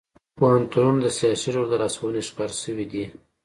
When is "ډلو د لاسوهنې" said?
1.53-2.21